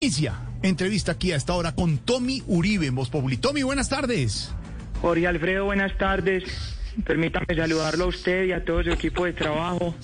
Inicia 0.00 0.38
entrevista 0.62 1.10
aquí 1.10 1.32
a 1.32 1.36
esta 1.36 1.54
hora 1.54 1.74
con 1.74 1.98
Tommy 1.98 2.40
Uribe 2.46 2.86
en 2.86 2.94
Voz 2.94 3.10
Populi. 3.10 3.36
Tommy, 3.36 3.64
buenas 3.64 3.88
tardes. 3.88 4.54
Jorge 5.02 5.26
Alfredo, 5.26 5.64
buenas 5.64 5.98
tardes. 5.98 6.44
Permítame 7.04 7.46
saludarlo 7.56 8.04
a 8.04 8.06
usted 8.06 8.44
y 8.44 8.52
a 8.52 8.64
todo 8.64 8.84
su 8.84 8.90
equipo 8.90 9.24
de 9.24 9.32
trabajo 9.32 9.96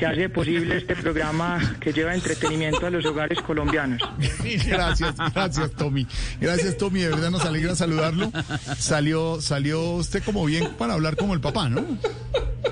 que 0.00 0.06
hace 0.06 0.30
posible 0.30 0.78
este 0.78 0.96
programa 0.96 1.60
que 1.78 1.92
lleva 1.92 2.14
entretenimiento 2.14 2.86
a 2.86 2.90
los 2.90 3.04
hogares 3.04 3.38
colombianos. 3.42 4.00
Gracias, 4.66 5.14
gracias 5.34 5.72
Tommy. 5.72 6.06
Gracias 6.40 6.78
Tommy, 6.78 7.00
de 7.00 7.10
verdad 7.10 7.30
nos 7.30 7.44
alegra 7.44 7.74
saludarlo. 7.76 8.32
Salió, 8.78 9.42
salió 9.42 9.92
usted 9.92 10.22
como 10.24 10.46
bien 10.46 10.70
para 10.78 10.94
hablar 10.94 11.16
como 11.16 11.34
el 11.34 11.42
papá, 11.42 11.68
¿no? 11.68 11.84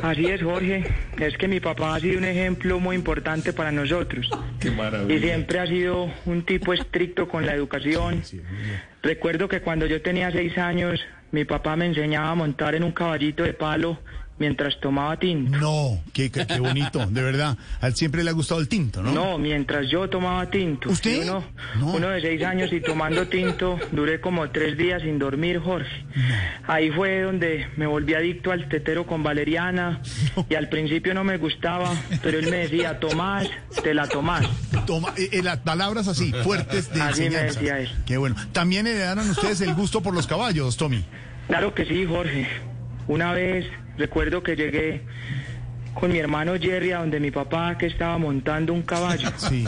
Así 0.03 0.25
es, 0.25 0.43
Jorge. 0.43 0.87
Es 1.19 1.37
que 1.37 1.49
mi 1.49 1.61
papá 1.61 1.97
ha 1.97 2.01
sido 2.01 2.17
un 2.17 2.25
ejemplo 2.25 2.81
muy 2.81 2.97
importante 2.97 3.53
para 3.53 3.73
nosotros. 3.73 4.31
Qué 4.59 4.71
maravilla. 4.71 5.15
Y 5.15 5.21
siempre 5.21 5.59
ha 5.59 5.67
sido 5.67 6.11
un 6.25 6.47
tipo 6.47 6.73
estricto 6.73 7.29
con 7.29 7.45
la 7.45 7.55
educación. 7.55 8.23
Recuerdo 9.03 9.49
que 9.49 9.61
cuando 9.61 9.85
yo 9.85 10.01
tenía 10.01 10.33
seis 10.33 10.57
años, 10.57 10.99
mi 11.31 11.45
papá 11.45 11.77
me 11.77 11.85
enseñaba 11.85 12.31
a 12.31 12.35
montar 12.35 12.75
en 12.75 12.85
un 12.85 12.93
caballito 12.93 13.43
de 13.43 13.53
palo 13.53 13.99
mientras 14.39 14.79
tomaba 14.81 15.17
tinto. 15.19 15.59
No, 15.59 16.01
qué, 16.13 16.31
qué, 16.31 16.45
bonito, 16.59 17.05
de 17.07 17.23
verdad. 17.23 17.57
A 17.81 17.87
él 17.89 17.95
siempre 17.95 18.23
le 18.25 18.31
ha 18.31 18.33
gustado 18.33 18.61
el 18.61 18.69
tinto, 18.69 19.03
¿no? 19.03 19.13
No, 19.13 19.39
mientras 19.39 19.89
yo 19.91 20.09
tomaba 20.09 20.49
tinto. 20.51 20.91
¿Usted? 20.91 21.23
Uno, 21.25 21.45
No. 21.79 21.93
uno 21.93 22.09
de 22.09 22.21
seis 22.21 22.43
años 22.45 22.73
y 22.73 22.81
tomando 22.81 23.27
tinto, 23.29 23.79
duré 23.93 24.21
como 24.21 24.49
tres 24.51 24.77
días 24.77 25.03
sin 25.03 25.19
dormir, 25.19 25.59
Jorge. 25.59 26.05
Ahí 26.67 26.91
fue 26.91 27.23
donde 27.23 27.67
me 27.77 27.87
volví 27.87 28.15
adicto 28.15 28.53
al 28.53 28.69
tetero 28.69 29.07
con 29.07 29.23
valeriana 29.23 30.01
y 30.49 30.55
al 30.55 30.69
principio 30.69 31.15
no 31.15 31.25
me 31.25 31.37
gustaba, 31.39 31.91
pero 32.23 32.39
él 32.39 32.51
me 32.51 32.59
decía, 32.59 32.99
Tomás, 33.01 33.49
te 33.83 33.95
la 33.95 34.07
tomás. 34.09 34.47
Toma, 34.87 35.13
eh, 35.17 35.29
eh, 35.33 35.43
las 35.43 35.59
palabras 35.59 36.09
así, 36.09 36.33
fuertes 36.45 36.93
de 36.93 37.01
Así 37.03 37.29
me 37.31 37.37
decía 37.37 37.79
él. 37.81 37.91
Qué 38.07 38.17
bueno. 38.17 38.37
También 38.53 38.87
heredaron 38.87 39.29
ustedes 39.31 39.61
el 39.61 39.75
gusto 39.75 40.03
por 40.03 40.15
los 40.15 40.27
caballos, 40.27 40.77
Tommy. 40.77 41.05
Claro 41.47 41.75
que 41.75 41.85
sí, 41.85 42.05
Jorge. 42.07 42.47
Una 43.09 43.33
vez 43.33 43.67
recuerdo 43.97 44.43
que 44.43 44.55
llegué 44.57 45.03
con 45.95 46.13
mi 46.13 46.19
hermano 46.19 46.53
Jerry 46.61 46.93
a 46.93 46.99
donde 46.99 47.19
mi 47.19 47.31
papá 47.33 47.77
que 47.77 47.87
estaba 47.87 48.19
montando 48.19 48.73
un 48.73 48.83
caballo 48.83 49.31
Sí. 49.37 49.65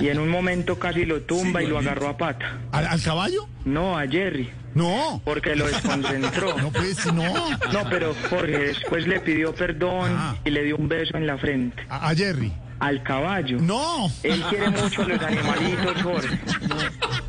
y 0.00 0.08
en 0.08 0.18
un 0.18 0.28
momento 0.30 0.78
casi 0.78 1.04
lo 1.04 1.20
tumba 1.22 1.62
y 1.62 1.66
lo 1.66 1.78
agarró 1.78 2.08
a 2.08 2.16
pata. 2.16 2.58
¿Al, 2.72 2.86
al 2.86 3.02
caballo? 3.02 3.46
No, 3.66 3.98
a 3.98 4.06
Jerry, 4.06 4.48
No. 4.74 5.20
porque 5.24 5.54
lo 5.56 5.66
desconcentró. 5.66 6.56
No, 6.62 6.70
pues, 6.70 7.04
no. 7.12 7.24
No, 7.72 7.90
pero 7.90 8.14
Jorge 8.30 8.58
después 8.58 9.06
le 9.06 9.20
pidió 9.20 9.54
perdón 9.54 10.10
Ah. 10.16 10.36
y 10.44 10.50
le 10.50 10.62
dio 10.64 10.76
un 10.76 10.88
beso 10.88 11.16
en 11.18 11.26
la 11.26 11.36
frente. 11.36 11.82
A, 11.90 12.08
a 12.08 12.14
Jerry. 12.14 12.52
Al 12.80 13.02
caballo. 13.02 13.58
No. 13.60 14.08
Él 14.22 14.40
quiere 14.48 14.70
mucho 14.70 15.02
a 15.02 15.08
los 15.08 15.20
animalitos, 15.22 16.02
Jorge. 16.02 16.38
No. 16.68 16.76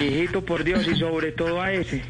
Hijito, 0.00 0.44
por 0.44 0.64
Dios, 0.64 0.86
y 0.86 0.96
sobre 0.96 1.32
todo 1.32 1.60
a 1.60 1.72
ese. 1.72 2.02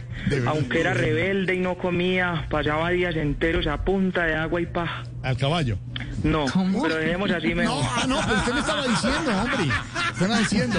Aunque 0.46 0.80
era 0.80 0.94
rebelde 0.94 1.54
y 1.54 1.60
no 1.60 1.76
comía, 1.76 2.46
pasaba 2.50 2.90
días 2.90 3.16
enteros 3.16 3.66
a 3.66 3.84
punta 3.84 4.24
de 4.24 4.34
agua 4.34 4.60
y 4.60 4.66
paja. 4.66 5.04
Al 5.22 5.36
caballo. 5.36 5.78
No, 6.22 6.46
pero 6.82 6.96
dejemos 6.96 7.30
así 7.30 7.54
mejor. 7.54 7.82
No, 7.82 7.90
ah, 7.90 8.04
no, 8.06 8.20
pero 8.24 8.38
usted 8.38 8.52
me 8.54 8.60
estaba 8.60 8.86
diciendo, 8.86 9.30
hombre. 9.42 9.72
Usted 10.12 10.28
me 10.28 10.40
estaba 10.40 10.40
diciendo. 10.40 10.78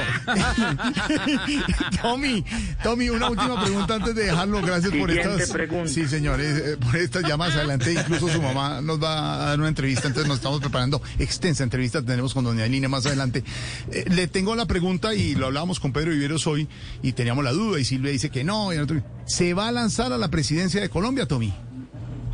Tommy, 2.02 2.46
Tommy, 2.84 3.10
una 3.10 3.30
última 3.30 3.62
pregunta 3.62 3.96
antes 3.96 4.16
de 4.16 4.24
dejarlo. 4.26 4.62
Gracias 4.62 4.94
por 4.94 5.12
estas. 5.12 5.50
pregunta. 5.50 5.90
Sí, 5.90 6.08
señores, 6.08 6.58
eh, 6.66 6.78
por 6.78 6.96
estas 6.96 7.24
llamadas 7.24 7.56
adelante. 7.56 7.94
Incluso 7.94 8.30
su 8.30 8.42
mamá 8.42 8.82
nos 8.82 9.02
va 9.02 9.44
a 9.44 9.46
dar 9.50 9.60
una 9.60 9.68
entrevista. 9.68 10.08
Entonces 10.08 10.28
nos 10.28 10.38
estamos 10.38 10.60
preparando 10.60 11.02
extensa 11.20 11.64
entrevista. 11.64 12.02
Tenemos 12.02 12.34
con 12.34 12.44
doña 12.46 12.66
Lina 12.68 12.88
más 12.88 13.06
adelante. 13.06 13.44
Eh, 13.92 14.06
le 14.10 14.28
tengo 14.28 14.56
la 14.56 14.66
pregunta 14.66 15.14
y 15.14 15.36
lo 15.36 15.48
hablábamos 15.48 15.80
con 15.80 15.92
Pedro 15.94 16.12
Viveros 16.12 16.48
hoy 16.48 16.68
y 17.02 17.14
teníamos 17.14 17.44
la 17.44 17.52
duda. 17.52 17.80
Y 17.80 17.86
Silvia 17.86 18.12
dice 18.12 18.30
que 18.30 18.44
no. 18.44 18.74
y 18.74 18.78
otro- 18.78 19.04
¿Se 19.26 19.54
va 19.54 19.68
a 19.68 19.72
lanzar 19.72 20.14
a 20.14 20.18
la 20.18 20.30
presidencia 20.30 20.80
de 20.82 20.90
Colombia, 20.90 21.26
Tommy? 21.28 21.54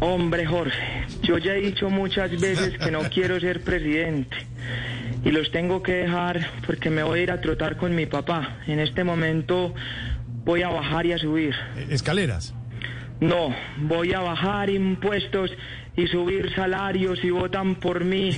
Hombre, 0.02 0.46
Jorge, 0.46 1.06
yo 1.24 1.38
ya 1.38 1.56
he 1.56 1.62
dicho 1.62 1.90
muchas 1.90 2.32
veces 2.40 2.78
que 2.78 2.90
no 2.90 3.02
quiero 3.10 3.40
ser 3.40 3.62
presidente. 3.62 4.38
Y 5.26 5.32
los 5.32 5.52
tengo 5.52 5.84
que 5.84 5.94
dejar 5.94 6.50
porque 6.66 6.90
me 6.90 7.04
voy 7.04 7.20
a 7.20 7.24
ir 7.24 7.32
a 7.32 7.42
trotar 7.42 7.76
con 7.76 7.94
mi 7.94 8.06
papá. 8.06 8.60
En 8.68 8.80
este 8.80 9.04
momento 9.04 9.74
voy 10.46 10.64
a 10.64 10.70
bajar 10.70 11.06
y 11.06 11.12
a 11.12 11.18
subir. 11.18 11.54
Escaleras. 11.90 12.54
No, 13.20 13.54
voy 13.82 14.14
a 14.14 14.20
bajar 14.22 14.70
impuestos 14.70 15.52
y 15.98 16.08
subir 16.08 16.54
salarios 16.56 17.20
y 17.24 17.30
votan 17.30 17.76
por 17.76 18.06
mí. 18.06 18.32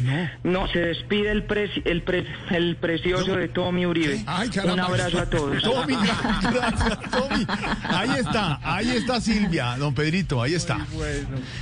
No, 0.43 0.67
se 0.69 0.79
despide 0.79 1.29
el, 1.31 1.45
preci- 1.47 1.83
el, 1.85 2.01
pre- 2.01 2.25
el 2.49 2.75
precioso 2.77 3.35
de 3.35 3.49
Tommy 3.49 3.85
Uribe. 3.85 4.23
Ay. 4.25 4.49
Un 4.63 4.79
abrazo 4.79 5.19
a 5.19 5.29
todos. 5.29 5.61
Tommy, 5.61 5.93
gracias, 6.51 6.99
Tommy. 7.11 7.45
Ahí 7.83 8.09
está, 8.19 8.59
ahí 8.63 8.89
está 8.89 9.21
Silvia, 9.21 9.75
don 9.77 9.93
Pedrito, 9.93 10.41
ahí 10.41 10.55
está. 10.55 10.79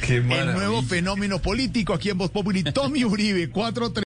Qué 0.06 0.18
El 0.18 0.54
nuevo 0.54 0.82
fenómeno 0.84 1.40
político 1.40 1.94
aquí 1.94 2.10
en 2.12 2.18
Voz 2.18 2.32
Populi, 2.32 2.64
Tommy 2.64 3.04
Uribe, 3.04 3.50
4 3.50 3.92